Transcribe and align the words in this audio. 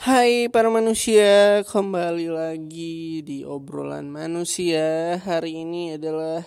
Hai 0.00 0.48
para 0.48 0.72
manusia, 0.72 1.60
kembali 1.60 2.32
lagi 2.32 3.20
di 3.20 3.44
obrolan 3.44 4.08
manusia. 4.08 5.20
Hari 5.20 5.60
ini 5.60 6.00
adalah 6.00 6.40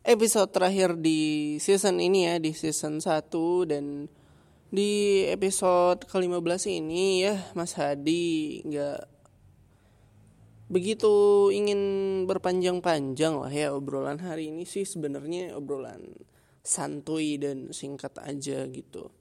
episode 0.00 0.48
terakhir 0.48 0.96
di 0.96 1.60
season 1.60 2.00
ini 2.00 2.24
ya, 2.24 2.40
di 2.40 2.56
season 2.56 3.04
1 3.04 3.68
dan 3.68 4.08
di 4.72 5.20
episode 5.28 6.08
ke-15 6.08 6.72
ini 6.72 7.28
ya 7.28 7.52
Mas 7.52 7.76
Hadi 7.76 8.64
nggak 8.64 9.00
begitu 10.72 11.12
ingin 11.52 11.80
berpanjang-panjang 12.24 13.44
lah 13.44 13.52
ya 13.52 13.76
obrolan 13.76 14.24
hari 14.24 14.48
ini 14.48 14.64
sih. 14.64 14.88
Sebenarnya 14.88 15.52
obrolan 15.52 16.16
santuy 16.64 17.36
dan 17.36 17.76
singkat 17.76 18.16
aja 18.24 18.64
gitu 18.72 19.19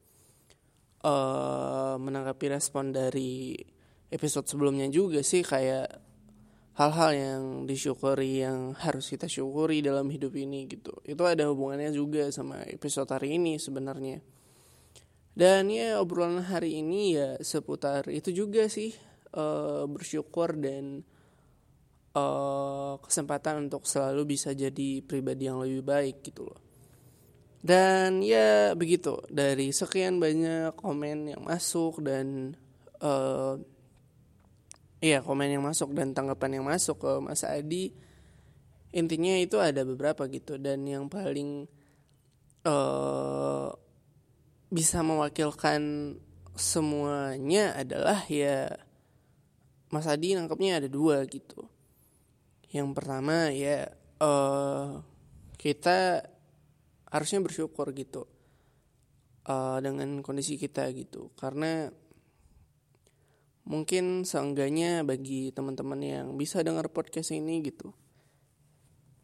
uh, 1.03 1.95
menanggapi 1.99 2.45
respon 2.51 2.91
dari 2.91 3.55
episode 4.09 4.49
sebelumnya 4.49 4.89
juga 4.89 5.21
sih 5.21 5.45
kayak 5.45 5.87
hal-hal 6.79 7.11
yang 7.11 7.43
disyukuri 7.67 8.43
yang 8.43 8.71
harus 8.79 9.11
kita 9.11 9.27
syukuri 9.27 9.83
dalam 9.83 10.07
hidup 10.07 10.31
ini 10.35 10.65
gitu. 10.67 10.95
Itu 11.03 11.27
ada 11.27 11.51
hubungannya 11.51 11.91
juga 11.91 12.31
sama 12.31 12.63
episode 12.67 13.11
hari 13.11 13.35
ini 13.35 13.59
sebenarnya. 13.59 14.23
Dan 15.35 15.71
ya 15.71 15.99
obrolan 16.03 16.43
hari 16.43 16.79
ini 16.79 17.15
ya 17.15 17.35
seputar 17.39 18.07
itu 18.11 18.31
juga 18.35 18.67
sih 18.67 18.91
uh, 19.35 19.87
bersyukur 19.87 20.55
dan 20.59 21.03
uh, 22.15 22.99
kesempatan 22.99 23.69
untuk 23.69 23.87
selalu 23.87 24.35
bisa 24.35 24.51
jadi 24.51 24.99
pribadi 25.03 25.47
yang 25.47 25.63
lebih 25.63 25.83
baik 25.85 26.27
gitu 26.27 26.43
loh 26.43 26.68
dan 27.59 28.23
ya 28.23 28.71
begitu 28.71 29.19
dari 29.27 29.75
sekian 29.75 30.17
banyak 30.23 30.75
komen 30.79 31.35
yang 31.35 31.43
masuk 31.43 31.99
dan 31.99 32.55
uh, 33.03 33.59
ya 35.03 35.19
komen 35.23 35.59
yang 35.59 35.63
masuk 35.63 35.91
dan 35.91 36.15
tanggapan 36.15 36.59
yang 36.59 36.65
masuk 36.67 37.03
ke 37.03 37.11
Mas 37.19 37.43
Adi 37.43 37.91
intinya 38.93 39.37
itu 39.37 39.57
ada 39.61 39.85
beberapa 39.85 40.25
gitu. 40.29 40.57
Dan 40.57 40.85
yang 40.85 41.07
paling 41.07 41.69
uh, 42.65 43.69
bisa 44.69 45.01
mewakilkan 45.01 46.15
semuanya 46.59 47.73
adalah 47.79 48.25
ya 48.27 48.67
Mas 49.89 50.05
Adi 50.05 50.37
nangkepnya 50.37 50.83
ada 50.83 50.89
dua 50.89 51.25
gitu. 51.25 51.65
Yang 52.69 52.89
pertama 52.93 53.49
ya 53.49 53.89
uh, 54.21 55.01
kita 55.57 56.21
harusnya 57.09 57.39
bersyukur 57.41 57.89
gitu 57.93 58.25
uh, 59.49 59.77
dengan 59.81 60.21
kondisi 60.25 60.57
kita 60.57 60.89
gitu. 60.93 61.33
Karena 61.37 61.89
mungkin 63.69 64.25
seenggaknya 64.25 65.05
bagi 65.05 65.53
teman-teman 65.53 66.01
yang 66.01 66.27
bisa 66.37 66.65
dengar 66.65 66.89
podcast 66.89 67.29
ini 67.35 67.61
gitu 67.61 67.93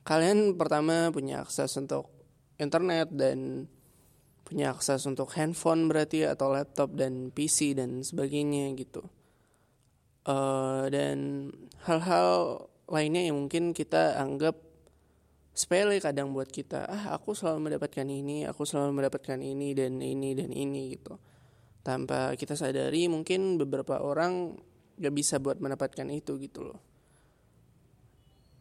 kalian 0.05 0.53
pertama 0.53 1.09
punya 1.09 1.41
akses 1.41 1.73
untuk 1.81 2.13
internet 2.61 3.09
dan 3.09 3.65
punya 4.45 4.69
akses 4.69 5.01
untuk 5.09 5.33
handphone 5.33 5.89
berarti 5.89 6.29
atau 6.29 6.53
laptop 6.53 6.93
dan 6.93 7.33
PC 7.33 7.73
dan 7.73 8.05
sebagainya 8.05 8.69
gitu. 8.77 9.01
Uh, 10.25 10.85
dan 10.93 11.49
hal-hal 11.89 12.69
lainnya 12.85 13.33
yang 13.33 13.45
mungkin 13.45 13.73
kita 13.73 14.21
anggap 14.21 14.53
sepele 15.55 16.03
kadang 16.03 16.35
buat 16.35 16.51
kita 16.51 16.83
ah 16.83 17.15
aku 17.15 17.31
selalu 17.31 17.71
mendapatkan 17.71 18.03
ini 18.03 18.43
aku 18.43 18.67
selalu 18.67 18.99
mendapatkan 18.99 19.39
ini 19.39 19.71
dan 19.71 20.03
ini 20.03 20.35
dan 20.35 20.51
ini 20.51 20.99
gitu. 20.99 21.15
Tanpa 21.79 22.35
kita 22.35 22.59
sadari 22.59 23.07
mungkin 23.07 23.55
beberapa 23.55 24.03
orang 24.03 24.57
gak 24.99 25.13
bisa 25.15 25.39
buat 25.39 25.63
mendapatkan 25.63 26.05
itu 26.11 26.35
gitu 26.43 26.67
loh. 26.67 26.79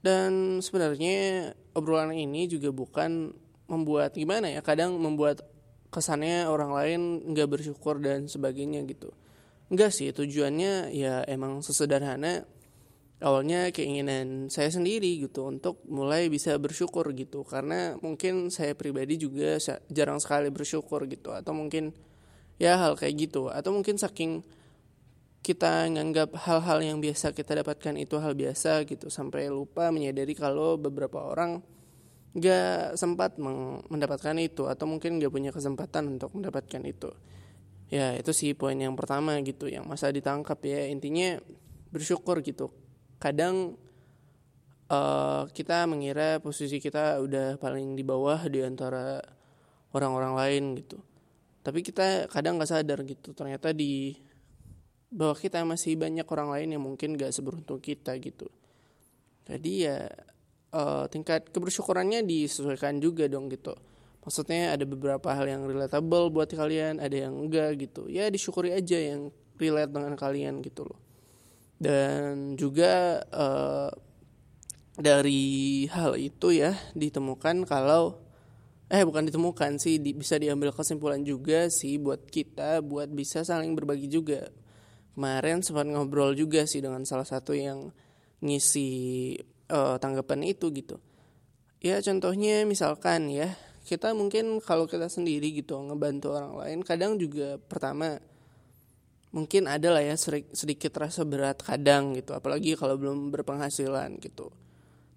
Dan 0.05 0.61
sebenarnya 0.61 1.51
obrolan 1.75 2.13
ini 2.15 2.47
juga 2.47 2.71
bukan 2.71 3.33
membuat 3.67 4.13
gimana 4.13 4.53
ya 4.53 4.61
kadang 4.61 5.01
membuat 5.01 5.41
kesannya 5.89 6.45
orang 6.45 6.71
lain 6.77 7.01
nggak 7.33 7.49
bersyukur 7.49 7.97
dan 7.99 8.29
sebagainya 8.29 8.85
gitu. 8.85 9.11
Enggak 9.73 9.97
sih 9.97 10.13
tujuannya 10.13 10.93
ya 10.93 11.25
emang 11.25 11.65
sesederhana 11.65 12.45
awalnya 13.23 13.71
keinginan 13.71 14.51
saya 14.51 14.73
sendiri 14.73 15.23
gitu 15.23 15.47
untuk 15.47 15.79
mulai 15.87 16.27
bisa 16.27 16.59
bersyukur 16.59 17.07
gitu. 17.15 17.47
Karena 17.47 17.95
mungkin 18.03 18.51
saya 18.51 18.75
pribadi 18.75 19.21
juga 19.21 19.61
jarang 19.93 20.19
sekali 20.19 20.51
bersyukur 20.51 21.07
gitu. 21.07 21.31
Atau 21.31 21.55
mungkin 21.55 21.95
ya 22.59 22.81
hal 22.81 22.99
kayak 22.99 23.31
gitu. 23.31 23.53
Atau 23.53 23.77
mungkin 23.77 24.01
saking 24.01 24.43
kita 25.45 25.93
nganggap 25.93 26.33
hal-hal 26.49 26.81
yang 26.81 26.99
biasa 27.05 27.37
kita 27.37 27.61
dapatkan 27.61 27.95
itu 28.01 28.19
hal 28.19 28.35
biasa 28.35 28.83
gitu. 28.89 29.07
Sampai 29.13 29.47
lupa 29.53 29.93
menyadari 29.95 30.35
kalau 30.35 30.81
beberapa 30.81 31.23
orang 31.23 31.63
gak 32.35 32.99
sempat 32.99 33.39
mendapatkan 33.89 34.35
itu. 34.43 34.67
Atau 34.67 34.91
mungkin 34.91 35.23
gak 35.23 35.31
punya 35.31 35.55
kesempatan 35.55 36.19
untuk 36.19 36.35
mendapatkan 36.35 36.83
itu. 36.83 37.15
Ya 37.93 38.17
itu 38.17 38.35
sih 38.35 38.57
poin 38.59 38.75
yang 38.75 38.99
pertama 38.99 39.39
gitu 39.45 39.71
yang 39.71 39.87
masa 39.87 40.11
ditangkap 40.11 40.59
ya. 40.67 40.91
Intinya 40.91 41.39
bersyukur 41.95 42.43
gitu 42.43 42.75
kadang 43.19 43.79
uh, 44.91 45.45
kita 45.51 45.85
mengira 45.89 46.41
posisi 46.41 46.81
kita 46.81 47.21
udah 47.23 47.57
paling 47.61 47.97
di 47.97 48.05
bawah 48.05 48.47
di 48.49 48.61
antara 48.65 49.21
orang-orang 49.95 50.35
lain 50.35 50.65
gitu. 50.81 50.99
Tapi 51.65 51.81
kita 51.81 52.29
kadang 52.29 52.61
nggak 52.61 52.71
sadar 52.71 53.01
gitu 53.09 53.33
ternyata 53.33 53.73
di 53.73 54.13
bawah 55.09 55.39
kita 55.39 55.63
masih 55.65 55.97
banyak 55.97 56.27
orang 56.27 56.49
lain 56.51 56.69
yang 56.75 56.83
mungkin 56.83 57.15
gak 57.15 57.31
seberuntung 57.31 57.79
kita 57.79 58.19
gitu. 58.19 58.51
Jadi 59.47 59.87
ya 59.87 60.11
uh, 60.75 61.07
tingkat 61.07 61.49
kebersyukurannya 61.55 62.27
disesuaikan 62.27 62.99
juga 62.99 63.31
dong 63.31 63.47
gitu. 63.49 63.73
Maksudnya 64.27 64.75
ada 64.75 64.83
beberapa 64.89 65.31
hal 65.37 65.47
yang 65.47 65.69
relatable 65.69 66.33
buat 66.33 66.51
kalian 66.51 66.99
ada 66.99 67.29
yang 67.29 67.37
enggak 67.37 67.77
gitu. 67.79 68.11
Ya 68.11 68.27
disyukuri 68.27 68.75
aja 68.75 68.99
yang 68.99 69.31
relate 69.61 69.93
dengan 69.95 70.19
kalian 70.19 70.61
gitu 70.65 70.89
loh 70.91 71.04
dan 71.85 72.57
juga 72.57 73.21
uh, 73.29 73.93
dari 74.97 75.85
hal 75.93 76.17
itu 76.17 76.57
ya 76.57 76.73
ditemukan 76.97 77.69
kalau 77.69 78.25
eh 78.89 79.05
bukan 79.05 79.29
ditemukan 79.29 79.77
sih 79.77 80.01
di, 80.01 80.17
bisa 80.17 80.41
diambil 80.41 80.73
kesimpulan 80.73 81.21
juga 81.21 81.69
sih 81.69 82.01
buat 82.01 82.25
kita 82.25 82.81
buat 82.81 83.13
bisa 83.13 83.45
saling 83.45 83.77
berbagi 83.77 84.09
juga. 84.09 84.49
Kemarin 85.13 85.63
sempat 85.63 85.87
ngobrol 85.87 86.35
juga 86.35 86.67
sih 86.67 86.83
dengan 86.83 87.05
salah 87.07 87.29
satu 87.29 87.55
yang 87.55 87.93
ngisi 88.43 89.37
uh, 89.71 90.01
tanggapan 90.01 90.43
itu 90.43 90.73
gitu. 90.75 90.99
Ya 91.85 92.01
contohnya 92.01 92.65
misalkan 92.65 93.29
ya 93.29 93.53
kita 93.85 94.17
mungkin 94.17 94.59
kalau 94.65 94.89
kita 94.89 95.13
sendiri 95.13 95.53
gitu 95.53 95.77
ngebantu 95.77 96.33
orang 96.33 96.57
lain 96.57 96.79
kadang 96.81 97.21
juga 97.21 97.61
pertama 97.61 98.17
mungkin 99.35 99.67
ada 99.67 99.91
lah 99.91 100.03
ya 100.07 100.15
sedikit 100.55 100.95
rasa 100.95 101.27
berat 101.27 101.59
kadang 101.59 102.15
gitu 102.15 102.33
apalagi 102.39 102.79
kalau 102.79 102.95
belum 102.95 103.35
berpenghasilan 103.35 104.23
gitu. 104.23 104.55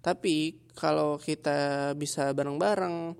Tapi 0.02 0.58
kalau 0.74 1.18
kita 1.18 1.92
bisa 1.94 2.30
bareng-bareng 2.34 3.14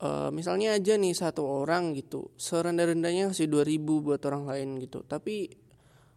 uh, 0.00 0.30
misalnya 0.30 0.76
aja 0.76 0.96
nih 1.00 1.14
satu 1.16 1.44
orang 1.44 1.96
gitu 1.96 2.32
serendah-rendahnya 2.36 3.30
kasih 3.32 3.48
2000 3.48 4.04
buat 4.04 4.20
orang 4.28 4.44
lain 4.48 4.68
gitu 4.84 5.04
tapi 5.06 5.48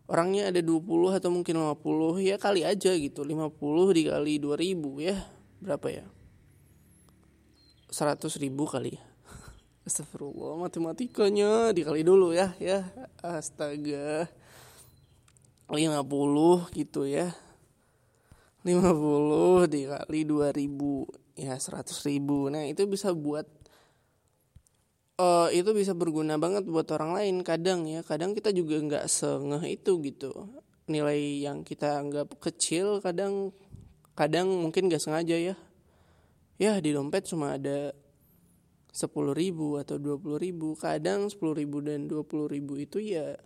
orangnya 0.08 0.52
ada 0.52 0.62
20 0.64 1.20
atau 1.20 1.30
mungkin 1.32 1.56
50 1.60 2.24
ya 2.24 2.36
kali 2.40 2.62
aja 2.64 2.92
gitu 2.96 3.24
50 3.24 3.98
dikali 3.98 4.34
2000 4.40 5.08
ya 5.08 5.18
berapa 5.64 5.88
ya? 5.90 6.06
100 7.88 8.44
ribu 8.44 8.68
kali 8.68 9.00
ya 9.00 9.04
Astagfirullah 9.88 10.60
matematikanya 10.68 11.72
dikali 11.72 12.04
dulu 12.04 12.36
ya 12.36 12.52
ya. 12.60 12.84
Astaga. 13.24 14.28
50 15.72 16.76
gitu 16.76 17.08
ya. 17.08 17.32
50 18.68 19.72
dikali 19.72 20.20
2000 20.28 21.40
ya 21.40 21.56
100 21.56 22.08
ribu. 22.12 22.52
Nah 22.52 22.68
itu 22.68 22.84
bisa 22.84 23.16
buat 23.16 23.48
uh, 25.24 25.48
itu 25.56 25.72
bisa 25.72 25.96
berguna 25.96 26.36
banget 26.36 26.68
buat 26.68 26.92
orang 26.92 27.16
lain 27.16 27.36
kadang 27.48 27.88
ya. 27.88 28.04
Kadang 28.04 28.36
kita 28.36 28.52
juga 28.52 28.84
nggak 28.84 29.06
sengeh 29.08 29.72
itu 29.72 30.04
gitu. 30.04 30.52
Nilai 30.92 31.48
yang 31.48 31.64
kita 31.64 31.96
anggap 32.04 32.36
kecil 32.44 33.00
kadang 33.00 33.56
kadang 34.20 34.52
mungkin 34.52 34.92
nggak 34.92 35.00
sengaja 35.00 35.40
ya. 35.40 35.56
Ya 36.60 36.76
di 36.84 36.92
dompet 36.92 37.24
cuma 37.24 37.56
ada 37.56 37.96
sepuluh 38.98 39.38
ribu 39.38 39.78
atau 39.78 40.02
dua 40.02 40.18
puluh 40.18 40.42
ribu 40.42 40.74
kadang 40.74 41.30
sepuluh 41.30 41.54
ribu 41.54 41.86
dan 41.86 42.10
dua 42.10 42.26
puluh 42.26 42.50
ribu 42.50 42.82
itu 42.82 42.98
ya 42.98 43.38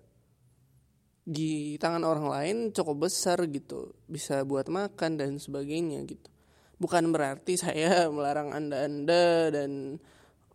di 1.27 1.75
tangan 1.75 2.07
orang 2.07 2.27
lain 2.31 2.57
cukup 2.71 3.11
besar 3.11 3.43
gitu 3.51 3.91
bisa 4.07 4.47
buat 4.47 4.71
makan 4.71 5.19
dan 5.19 5.35
sebagainya 5.43 6.07
gitu. 6.07 6.31
Bukan 6.79 7.11
berarti 7.11 7.59
saya 7.59 8.05
melarang 8.15 8.55
anda 8.55 8.87
anda 8.87 9.51
dan 9.51 9.99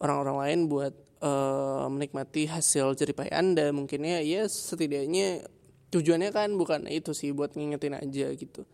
orang-orang 0.00 0.36
lain 0.40 0.60
buat 0.72 0.94
uh, 1.20 1.92
menikmati 1.92 2.48
hasil 2.48 2.96
jeripai 2.96 3.28
anda. 3.28 3.68
Mungkin 3.76 4.00
ya 4.00 4.24
ya 4.24 4.48
setidaknya 4.48 5.44
tujuannya 5.92 6.32
kan 6.32 6.56
bukan 6.56 6.88
itu 6.88 7.12
sih 7.12 7.36
buat 7.36 7.52
ngingetin 7.52 8.00
aja 8.00 8.32
gitu. 8.32 8.64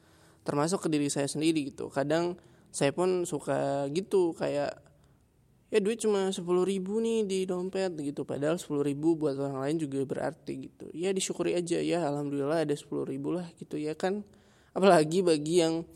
Termasuk 0.47 0.87
ke 0.87 0.89
diri 0.89 1.11
saya 1.11 1.27
sendiri 1.27 1.67
gitu. 1.75 1.91
Kadang 1.91 2.39
saya 2.71 2.95
pun 2.95 3.27
suka 3.29 3.91
gitu 3.91 4.39
kayak 4.39 4.92
ya 5.73 5.81
duit 5.81 6.05
cuma 6.05 6.29
sepuluh 6.29 6.69
ribu 6.69 7.01
nih 7.01 7.25
di 7.25 7.49
dompet 7.49 7.97
gitu. 7.97 8.29
Padahal 8.29 8.61
sepuluh 8.61 8.85
ribu 8.85 9.17
buat 9.17 9.41
orang 9.41 9.65
lain 9.65 9.77
juga 9.81 10.05
berarti 10.05 10.69
gitu. 10.69 10.93
Ya 10.93 11.17
disyukuri 11.17 11.57
aja. 11.57 11.81
Ya 11.81 12.05
alhamdulillah 12.05 12.69
ada 12.69 12.77
sepuluh 12.77 13.09
ribu 13.09 13.33
lah 13.33 13.49
gitu 13.57 13.81
ya 13.81 13.97
kan. 13.97 14.21
Apalagi 14.77 15.25
bagi 15.25 15.65
yang 15.65 15.89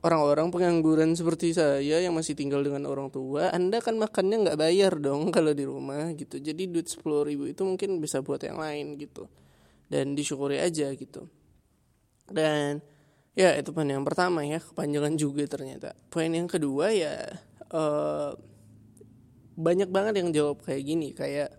orang-orang 0.00 0.48
pengangguran 0.48 1.12
seperti 1.12 1.52
saya 1.52 2.00
yang 2.00 2.16
masih 2.16 2.32
tinggal 2.38 2.62
dengan 2.62 2.86
orang 2.86 3.10
tua 3.10 3.50
anda 3.50 3.82
kan 3.82 3.98
makannya 3.98 4.46
nggak 4.46 4.58
bayar 4.60 4.94
dong 4.96 5.28
kalau 5.36 5.52
di 5.52 5.68
rumah 5.68 6.08
gitu. 6.16 6.40
Jadi 6.40 6.72
duit 6.72 6.88
sepuluh 6.88 7.28
ribu 7.28 7.44
itu 7.44 7.60
mungkin 7.68 8.00
bisa 8.00 8.24
buat 8.24 8.40
yang 8.40 8.56
lain 8.56 8.96
gitu. 8.96 9.28
Dan 9.92 10.16
disyukuri 10.16 10.56
aja 10.56 10.88
gitu. 10.96 11.28
Dan 12.32 12.80
ya 13.36 13.52
itu 13.60 13.76
poin 13.76 13.88
yang 13.88 14.08
pertama 14.08 14.40
ya 14.40 14.56
kepanjangan 14.56 15.20
juga 15.20 15.44
ternyata. 15.44 15.92
Poin 16.08 16.32
yang 16.32 16.48
kedua 16.48 16.96
ya 16.96 17.28
uh, 17.76 18.32
banyak 19.58 19.90
banget 19.90 20.22
yang 20.22 20.30
jawab 20.30 20.62
kayak 20.62 20.86
gini 20.86 21.10
kayak 21.10 21.50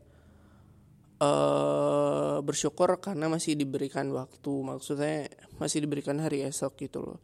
uh, 1.19 2.39
bersyukur 2.39 2.95
karena 3.03 3.27
masih 3.27 3.59
diberikan 3.59 4.07
waktu 4.15 4.53
maksudnya 4.63 5.27
masih 5.59 5.83
diberikan 5.83 6.15
hari 6.23 6.47
esok 6.47 6.79
gitu 6.79 7.03
loh. 7.03 7.19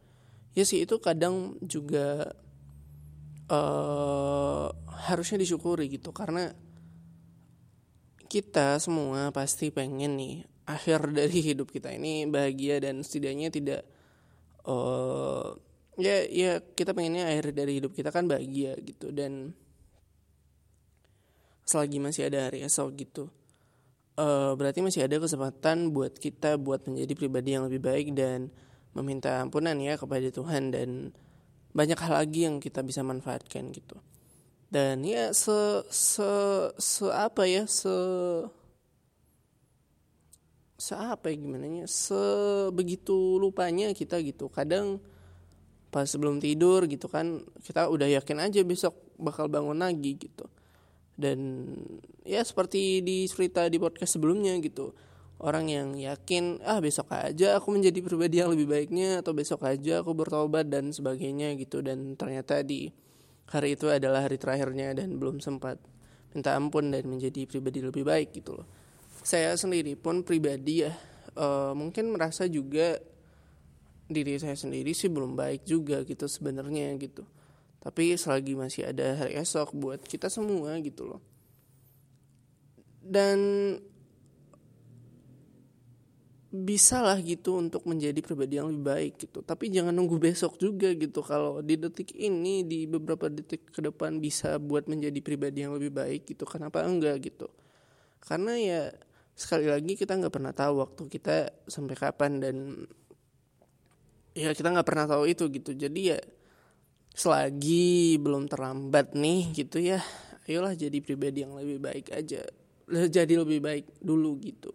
Ya 0.52 0.68
sih 0.68 0.84
itu 0.84 1.00
kadang 1.00 1.56
juga 1.64 2.36
uh, 3.48 4.68
harusnya 5.08 5.40
disyukuri 5.40 5.88
gitu 5.88 6.12
karena 6.12 6.52
kita 8.28 8.76
semua 8.82 9.32
pasti 9.32 9.72
pengen 9.72 10.20
nih 10.20 10.36
akhir 10.68 11.08
dari 11.18 11.38
hidup 11.40 11.72
kita 11.72 11.94
ini 11.96 12.28
bahagia 12.28 12.84
dan 12.84 13.00
setidaknya 13.00 13.48
tidak 13.48 13.82
uh, 14.68 15.56
ya 15.96 16.28
ya 16.28 16.60
kita 16.60 16.92
pengennya 16.92 17.32
akhir 17.32 17.56
dari 17.56 17.80
hidup 17.80 17.96
kita 17.96 18.12
kan 18.12 18.28
bahagia 18.28 18.76
gitu 18.84 19.08
dan 19.08 19.56
selagi 21.66 21.98
masih 21.98 22.30
ada 22.30 22.46
hari 22.46 22.62
esok 22.62 22.94
gitu. 22.94 23.24
Uh, 24.16 24.56
berarti 24.56 24.80
masih 24.80 25.04
ada 25.04 25.20
kesempatan 25.20 25.92
buat 25.92 26.16
kita 26.16 26.56
buat 26.56 26.88
menjadi 26.88 27.12
pribadi 27.12 27.52
yang 27.52 27.68
lebih 27.68 27.84
baik 27.84 28.16
dan 28.16 28.48
meminta 28.96 29.44
ampunan 29.44 29.76
ya 29.76 30.00
kepada 30.00 30.24
Tuhan 30.32 30.72
dan 30.72 31.12
banyak 31.76 31.98
hal 32.00 32.24
lagi 32.24 32.48
yang 32.48 32.56
kita 32.62 32.80
bisa 32.80 33.04
manfaatkan 33.04 33.68
gitu. 33.74 34.00
Dan 34.72 35.04
ya 35.04 35.36
se 35.36 35.84
se 35.92 36.30
se 36.80 37.06
apa 37.12 37.44
ya 37.44 37.68
se 37.68 37.92
seapa 40.80 41.28
ya 41.28 41.36
gimana 41.36 41.66
nya 41.68 41.84
sebegitu 41.84 43.36
lupanya 43.36 43.92
kita 43.92 44.16
gitu. 44.24 44.48
Kadang 44.48 45.02
pas 45.92 46.08
sebelum 46.08 46.40
tidur 46.40 46.88
gitu 46.88 47.10
kan 47.10 47.44
kita 47.60 47.92
udah 47.92 48.08
yakin 48.16 48.48
aja 48.48 48.60
besok 48.64 48.96
bakal 49.20 49.48
bangun 49.48 49.76
lagi 49.80 50.16
gitu 50.16 50.48
dan 51.16 51.64
ya 52.22 52.44
seperti 52.44 53.00
di 53.00 53.24
cerita 53.26 53.66
di 53.72 53.80
podcast 53.80 54.20
sebelumnya 54.20 54.56
gitu. 54.60 54.92
Orang 55.36 55.68
yang 55.68 55.92
yakin 56.00 56.64
ah 56.64 56.80
besok 56.80 57.12
aja 57.12 57.60
aku 57.60 57.76
menjadi 57.76 58.00
pribadi 58.00 58.40
yang 58.40 58.48
lebih 58.52 58.72
baiknya 58.72 59.20
atau 59.20 59.36
besok 59.36 59.68
aja 59.68 60.00
aku 60.00 60.16
bertobat 60.16 60.68
dan 60.68 60.92
sebagainya 60.92 61.52
gitu. 61.60 61.84
Dan 61.84 62.16
ternyata 62.16 62.64
di 62.64 62.88
hari 63.52 63.76
itu 63.76 63.92
adalah 63.92 64.24
hari 64.24 64.40
terakhirnya 64.40 64.96
dan 64.96 65.20
belum 65.20 65.44
sempat 65.44 65.76
minta 66.32 66.56
ampun 66.56 66.88
dan 66.92 67.04
menjadi 67.04 67.44
pribadi 67.44 67.84
lebih 67.84 68.04
baik 68.04 68.32
gitu 68.32 68.56
loh. 68.56 68.68
Saya 69.20 69.52
sendiri 69.56 69.96
pun 69.96 70.24
pribadi 70.24 70.88
ya 70.88 70.92
uh, 71.36 71.72
mungkin 71.76 72.12
merasa 72.12 72.48
juga 72.48 72.96
diri 74.06 74.38
saya 74.38 74.54
sendiri 74.54 74.94
sih 74.94 75.10
belum 75.10 75.34
baik 75.34 75.66
juga 75.66 76.00
gitu 76.06 76.30
sebenarnya 76.30 76.94
gitu 76.96 77.26
tapi 77.86 78.18
selagi 78.18 78.58
masih 78.58 78.90
ada 78.90 79.14
hari 79.14 79.38
esok 79.38 79.70
buat 79.78 80.02
kita 80.02 80.26
semua 80.26 80.74
gitu 80.82 81.06
loh. 81.06 81.22
Dan 82.98 83.38
bisa 86.50 86.98
lah 86.98 87.14
gitu 87.22 87.62
untuk 87.62 87.86
menjadi 87.86 88.18
pribadi 88.26 88.58
yang 88.58 88.74
lebih 88.74 88.82
baik 88.90 89.12
gitu. 89.22 89.38
Tapi 89.38 89.70
jangan 89.70 89.94
nunggu 89.94 90.18
besok 90.18 90.58
juga 90.58 90.90
gitu. 90.98 91.22
Kalau 91.22 91.62
di 91.62 91.78
detik 91.78 92.10
ini 92.18 92.66
di 92.66 92.90
beberapa 92.90 93.30
detik 93.30 93.70
ke 93.70 93.78
depan 93.78 94.18
bisa 94.18 94.58
buat 94.58 94.90
menjadi 94.90 95.22
pribadi 95.22 95.62
yang 95.62 95.78
lebih 95.78 95.94
baik 95.94 96.26
gitu. 96.26 96.42
Kenapa 96.42 96.82
enggak 96.82 97.22
gitu? 97.22 97.46
Karena 98.18 98.58
ya 98.58 98.90
sekali 99.38 99.70
lagi 99.70 99.94
kita 99.94 100.18
nggak 100.18 100.34
pernah 100.34 100.50
tahu 100.50 100.82
waktu 100.82 101.02
kita 101.06 101.54
sampai 101.70 101.94
kapan 101.94 102.42
dan 102.42 102.56
ya 104.34 104.50
kita 104.50 104.74
nggak 104.74 104.88
pernah 104.90 105.06
tahu 105.06 105.30
itu 105.30 105.46
gitu. 105.54 105.70
Jadi 105.70 106.00
ya 106.10 106.18
selagi 107.16 108.20
belum 108.20 108.44
terlambat 108.46 109.16
nih 109.16 109.56
gitu 109.56 109.80
ya 109.80 110.04
ayolah 110.46 110.74
jadi 110.78 110.98
pribadi 111.02 111.42
yang 111.42 111.54
lebih 111.58 111.78
baik 111.82 112.14
aja. 112.14 112.42
Jadi 112.86 113.34
lebih 113.34 113.58
baik 113.58 113.86
dulu 113.98 114.38
gitu. 114.38 114.70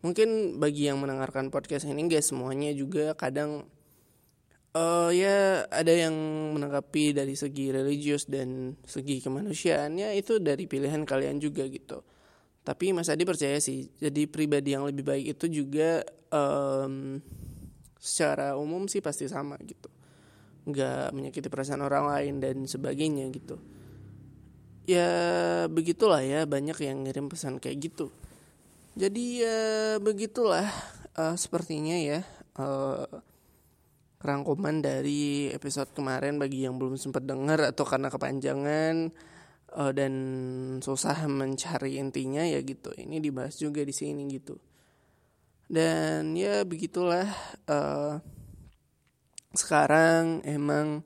Mungkin 0.00 0.56
bagi 0.56 0.88
yang 0.88 0.96
mendengarkan 0.96 1.52
podcast 1.52 1.84
ini 1.84 2.08
guys 2.08 2.32
semuanya 2.32 2.72
juga 2.72 3.12
kadang 3.12 3.68
uh, 4.72 5.12
ya 5.12 5.68
ada 5.68 5.92
yang 5.92 6.16
menanggapi 6.56 7.12
dari 7.12 7.36
segi 7.36 7.68
religius 7.68 8.24
dan 8.24 8.80
segi 8.88 9.20
kemanusiaan 9.20 10.00
ya 10.00 10.16
itu 10.16 10.40
dari 10.40 10.64
pilihan 10.64 11.04
kalian 11.04 11.36
juga 11.36 11.68
gitu. 11.68 12.00
Tapi 12.64 12.96
Mas 12.96 13.12
Adi 13.12 13.28
percaya 13.28 13.60
sih 13.60 13.92
jadi 14.00 14.24
pribadi 14.24 14.72
yang 14.72 14.88
lebih 14.88 15.04
baik 15.04 15.36
itu 15.36 15.52
juga 15.52 16.00
um, 16.32 17.20
secara 18.00 18.56
umum 18.56 18.88
sih 18.88 19.04
pasti 19.04 19.28
sama 19.28 19.60
gitu 19.60 19.99
nggak 20.66 21.16
menyakiti 21.16 21.48
perasaan 21.48 21.84
orang 21.84 22.10
lain 22.10 22.34
dan 22.42 22.56
sebagainya 22.68 23.28
gitu. 23.32 23.56
Ya 24.88 25.08
begitulah 25.70 26.20
ya 26.24 26.44
banyak 26.44 26.76
yang 26.82 27.06
ngirim 27.06 27.30
pesan 27.30 27.62
kayak 27.62 27.92
gitu. 27.92 28.10
Jadi 28.98 29.44
ya 29.46 29.60
begitulah 30.02 30.66
uh, 31.14 31.36
sepertinya 31.38 31.94
ya 31.94 32.20
uh, 32.58 33.06
rangkuman 34.20 34.84
dari 34.84 35.48
episode 35.48 35.94
kemarin 35.96 36.36
bagi 36.36 36.68
yang 36.68 36.76
belum 36.76 37.00
sempat 37.00 37.24
dengar 37.24 37.72
atau 37.72 37.88
karena 37.88 38.12
kepanjangan 38.12 39.14
uh, 39.78 39.92
dan 39.94 40.12
susah 40.82 41.24
mencari 41.30 41.96
intinya 41.96 42.44
ya 42.44 42.60
gitu. 42.60 42.92
Ini 42.92 43.22
dibahas 43.22 43.56
juga 43.56 43.80
di 43.80 43.94
sini 43.94 44.28
gitu. 44.28 44.58
Dan 45.70 46.34
ya 46.34 46.66
begitulah 46.66 47.30
uh, 47.70 48.18
sekarang 49.50 50.46
emang 50.46 51.02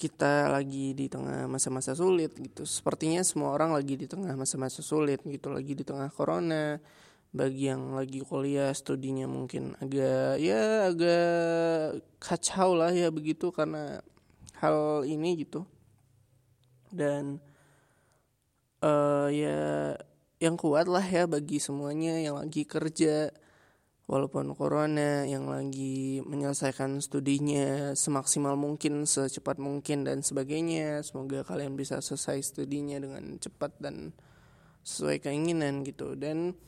kita 0.00 0.48
lagi 0.48 0.96
di 0.96 1.12
tengah 1.12 1.44
masa-masa 1.44 1.92
sulit 1.92 2.32
gitu. 2.32 2.64
Sepertinya 2.64 3.20
semua 3.20 3.52
orang 3.52 3.76
lagi 3.76 4.00
di 4.00 4.08
tengah 4.08 4.32
masa-masa 4.32 4.80
sulit 4.80 5.20
gitu 5.28 5.52
lagi 5.52 5.76
di 5.76 5.84
tengah 5.84 6.08
corona. 6.08 6.80
Bagi 7.30 7.70
yang 7.70 7.94
lagi 7.94 8.26
kuliah 8.26 8.74
studinya 8.74 9.30
mungkin 9.30 9.78
agak 9.78 10.42
ya 10.42 10.90
agak 10.90 12.02
kacau 12.18 12.74
lah 12.74 12.90
ya 12.90 13.06
begitu 13.12 13.54
karena 13.54 14.02
hal 14.58 15.04
ini 15.06 15.44
gitu. 15.44 15.68
Dan 16.90 17.38
uh, 18.82 19.28
ya 19.30 19.94
yang 20.40 20.56
kuat 20.56 20.88
lah 20.88 21.04
ya 21.04 21.28
bagi 21.28 21.60
semuanya 21.60 22.16
yang 22.18 22.40
lagi 22.40 22.64
kerja 22.64 23.28
walaupun 24.10 24.50
corona 24.58 25.22
yang 25.22 25.46
lagi 25.46 26.18
menyelesaikan 26.26 26.98
studinya 26.98 27.94
semaksimal 27.94 28.58
mungkin 28.58 29.06
secepat 29.06 29.62
mungkin 29.62 30.02
dan 30.02 30.26
sebagainya 30.26 31.06
semoga 31.06 31.46
kalian 31.46 31.78
bisa 31.78 32.02
selesai 32.02 32.42
studinya 32.42 32.98
dengan 32.98 33.38
cepat 33.38 33.78
dan 33.78 34.10
sesuai 34.82 35.22
keinginan 35.22 35.86
gitu. 35.86 36.18
Dan 36.18 36.58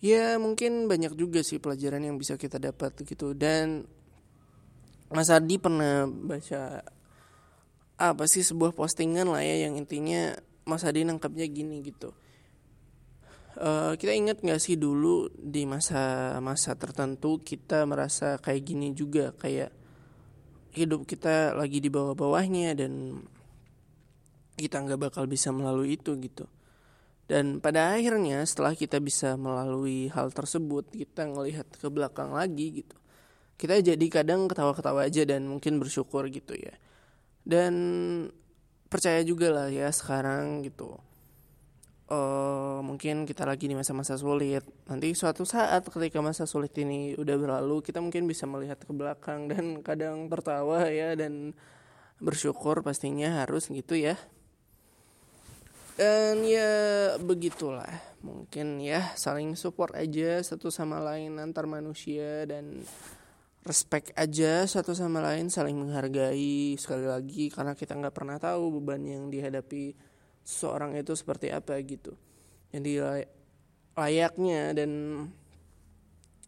ya 0.00 0.40
mungkin 0.40 0.88
banyak 0.88 1.12
juga 1.12 1.44
sih 1.44 1.60
pelajaran 1.60 2.08
yang 2.08 2.16
bisa 2.16 2.40
kita 2.40 2.56
dapat 2.56 2.96
gitu. 3.04 3.36
Dan 3.36 3.84
Mas 5.12 5.28
Ardi 5.28 5.60
pernah 5.60 6.08
baca 6.08 6.80
apa 8.00 8.24
sih 8.24 8.40
sebuah 8.40 8.72
postingan 8.72 9.28
lah 9.28 9.44
ya 9.44 9.68
yang 9.68 9.76
intinya 9.76 10.32
Mas 10.64 10.88
Adi 10.88 11.04
nangkapnya 11.04 11.44
gini 11.44 11.84
gitu 11.84 12.16
uh, 13.60 13.92
kita 13.94 14.16
ingat 14.16 14.40
nggak 14.40 14.60
sih 14.60 14.80
dulu 14.80 15.28
di 15.36 15.68
masa-masa 15.68 16.74
tertentu 16.74 17.38
kita 17.38 17.84
merasa 17.84 18.40
kayak 18.40 18.62
gini 18.64 18.88
juga 18.96 19.36
kayak 19.36 19.70
hidup 20.72 21.04
kita 21.04 21.52
lagi 21.54 21.78
di 21.78 21.90
bawah-bawahnya 21.92 22.74
dan 22.78 23.22
kita 24.56 24.80
nggak 24.80 25.10
bakal 25.10 25.24
bisa 25.28 25.52
melalui 25.52 25.96
itu 26.00 26.16
gitu. 26.20 26.48
Dan 27.30 27.62
pada 27.62 27.94
akhirnya 27.94 28.42
setelah 28.42 28.74
kita 28.74 28.98
bisa 28.98 29.38
melalui 29.38 30.10
hal 30.10 30.34
tersebut 30.34 30.90
kita 30.90 31.30
ngelihat 31.30 31.66
ke 31.78 31.86
belakang 31.86 32.34
lagi 32.34 32.82
gitu. 32.82 32.96
Kita 33.54 33.78
jadi 33.78 34.06
kadang 34.10 34.50
ketawa-ketawa 34.50 35.06
aja 35.06 35.22
dan 35.22 35.46
mungkin 35.46 35.78
bersyukur 35.78 36.26
gitu 36.32 36.58
ya. 36.58 36.74
Dan 37.46 37.74
percaya 38.90 39.22
juga 39.22 39.54
lah 39.54 39.68
ya 39.70 39.88
sekarang 39.94 40.66
gitu 40.66 40.98
uh, 42.10 42.78
mungkin 42.82 43.24
kita 43.24 43.46
lagi 43.46 43.70
di 43.70 43.78
masa-masa 43.78 44.18
sulit. 44.18 44.66
Nanti 44.90 45.14
suatu 45.14 45.46
saat 45.46 45.86
ketika 45.86 46.18
masa 46.20 46.44
sulit 46.44 46.74
ini 46.76 47.14
udah 47.16 47.36
berlalu, 47.38 47.80
kita 47.80 48.02
mungkin 48.02 48.26
bisa 48.26 48.44
melihat 48.44 48.82
ke 48.82 48.92
belakang 48.92 49.46
dan 49.48 49.80
kadang 49.80 50.26
tertawa 50.26 50.90
ya 50.90 51.14
dan 51.14 51.54
bersyukur 52.20 52.82
pastinya 52.84 53.40
harus 53.40 53.70
gitu 53.70 53.96
ya. 53.96 54.18
Dan 55.96 56.48
ya 56.48 56.72
begitulah, 57.20 58.00
mungkin 58.24 58.80
ya 58.80 59.12
saling 59.20 59.52
support 59.52 59.92
aja 59.92 60.40
satu 60.40 60.72
sama 60.72 60.96
lain 60.96 61.36
antar 61.36 61.68
manusia 61.68 62.48
dan 62.48 62.80
respect 63.60 64.16
aja 64.16 64.64
satu 64.64 64.96
sama 64.96 65.20
lain 65.20 65.52
saling 65.52 65.76
menghargai 65.76 66.72
sekali 66.80 67.04
lagi 67.04 67.52
karena 67.52 67.76
kita 67.76 67.92
nggak 67.92 68.16
pernah 68.16 68.40
tahu 68.40 68.80
beban 68.80 69.04
yang 69.04 69.28
dihadapi 69.28 69.92
seorang 70.50 70.98
itu 70.98 71.14
seperti 71.14 71.54
apa 71.54 71.78
gitu. 71.86 72.18
Jadi 72.74 72.98
layaknya 73.94 74.74
dan 74.74 74.90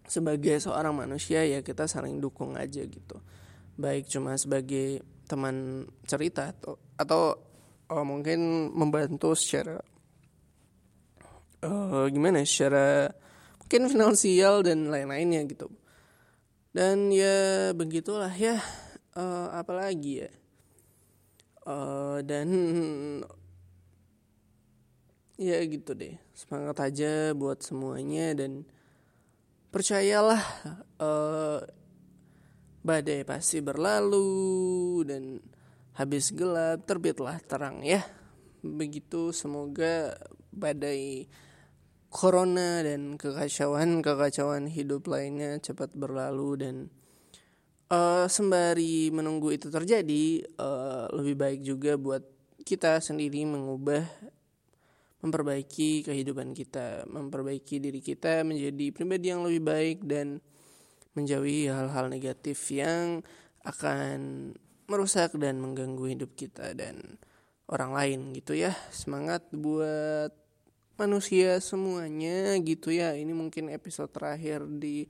sebagai 0.06 0.58
seorang 0.58 0.92
manusia 0.92 1.46
ya 1.46 1.62
kita 1.62 1.86
saling 1.86 2.18
dukung 2.18 2.58
aja 2.58 2.82
gitu. 2.82 3.22
Baik 3.78 4.10
cuma 4.10 4.34
sebagai 4.34 5.00
teman 5.30 5.86
cerita 6.04 6.50
atau 6.52 6.76
atau 6.98 7.38
oh, 7.88 8.04
mungkin 8.04 8.68
membantu 8.74 9.32
secara 9.38 9.80
uh, 11.64 12.04
gimana 12.10 12.42
ya, 12.42 12.46
secara 12.46 13.08
mungkin 13.62 13.88
finansial 13.88 14.66
dan 14.66 14.90
lain-lainnya 14.90 15.46
gitu. 15.48 15.70
Dan 16.72 17.12
ya 17.12 17.70
begitulah 17.76 18.32
ya 18.32 18.60
uh, 19.16 19.48
apalagi 19.56 20.28
ya. 20.28 20.30
Uh, 21.62 22.18
dan 22.26 22.48
ya 25.36 25.58
gitu 25.64 25.92
deh. 25.96 26.16
Semangat 26.36 26.80
aja 26.82 27.32
buat 27.32 27.60
semuanya 27.62 28.36
dan 28.36 28.64
percayalah 29.72 30.42
uh, 31.00 31.60
badai 32.82 33.22
pasti 33.22 33.62
berlalu 33.62 35.02
dan 35.06 35.38
habis 35.96 36.32
gelap 36.32 36.84
terbitlah 36.84 37.38
terang 37.44 37.80
ya. 37.84 38.02
Begitu 38.62 39.34
semoga 39.34 40.16
badai 40.52 41.26
corona 42.12 42.84
dan 42.84 43.16
kekacauan 43.16 44.04
kekacauan 44.04 44.68
hidup 44.68 45.08
lainnya 45.08 45.56
cepat 45.56 45.96
berlalu 45.96 46.50
dan 46.60 46.76
uh, 47.88 48.28
sembari 48.28 49.08
menunggu 49.08 49.56
itu 49.56 49.72
terjadi 49.72 50.44
uh, 50.60 51.08
lebih 51.16 51.34
baik 51.40 51.60
juga 51.64 51.96
buat 51.96 52.20
kita 52.62 53.00
sendiri 53.00 53.48
mengubah 53.48 54.04
memperbaiki 55.22 56.02
kehidupan 56.02 56.50
kita, 56.52 57.06
memperbaiki 57.06 57.78
diri 57.78 58.02
kita 58.02 58.42
menjadi 58.42 58.90
pribadi 58.90 59.30
yang 59.30 59.46
lebih 59.46 59.62
baik 59.62 59.98
dan 60.02 60.42
menjauhi 61.14 61.70
hal-hal 61.70 62.10
negatif 62.10 62.58
yang 62.74 63.22
akan 63.62 64.50
merusak 64.90 65.38
dan 65.38 65.62
mengganggu 65.62 66.18
hidup 66.18 66.34
kita 66.34 66.74
dan 66.74 67.22
orang 67.70 67.94
lain 67.94 68.20
gitu 68.34 68.58
ya. 68.58 68.74
Semangat 68.90 69.46
buat 69.54 70.34
manusia 70.98 71.62
semuanya 71.62 72.58
gitu 72.58 72.90
ya. 72.90 73.14
Ini 73.14 73.30
mungkin 73.30 73.70
episode 73.70 74.10
terakhir 74.10 74.66
di 74.66 75.06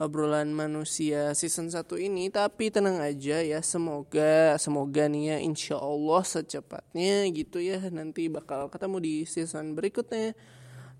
obrolan 0.00 0.56
manusia 0.56 1.36
season 1.36 1.68
1 1.68 1.84
ini 2.00 2.32
tapi 2.32 2.72
tenang 2.72 3.04
aja 3.04 3.44
ya 3.44 3.60
semoga 3.60 4.56
semoga 4.56 5.04
nih 5.04 5.36
ya 5.36 5.44
insya 5.44 5.76
Allah 5.76 6.24
secepatnya 6.24 7.28
gitu 7.28 7.60
ya 7.60 7.76
nanti 7.92 8.32
bakal 8.32 8.72
ketemu 8.72 8.96
di 9.04 9.14
season 9.28 9.76
berikutnya. 9.76 10.32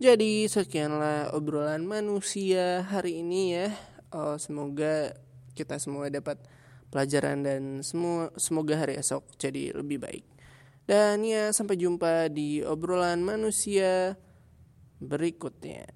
Jadi 0.01 0.49
sekianlah 0.49 1.33
obrolan 1.37 1.85
manusia 1.85 2.85
hari 2.89 3.21
ini 3.21 3.57
ya. 3.57 3.69
Oh, 4.17 4.37
semoga 4.41 5.13
kita 5.53 5.77
semua 5.77 6.09
dapat 6.09 6.41
pelajaran 6.89 7.45
dan 7.45 7.85
semua 7.85 8.33
semoga 8.41 8.81
hari 8.81 8.97
esok 8.97 9.29
jadi 9.37 9.77
lebih 9.77 10.01
baik. 10.01 10.25
Dan 10.89 11.21
ya 11.25 11.53
sampai 11.53 11.77
jumpa 11.77 12.33
di 12.33 12.65
obrolan 12.65 13.21
manusia 13.21 14.17
berikutnya 15.01 15.89